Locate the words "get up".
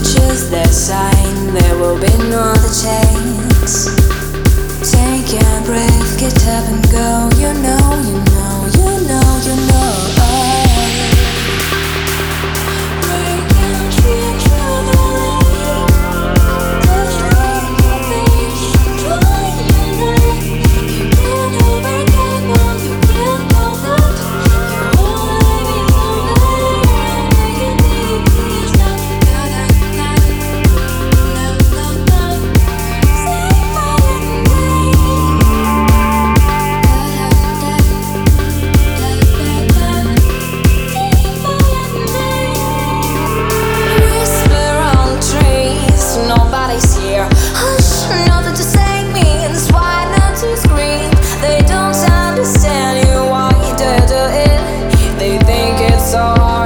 6.18-6.64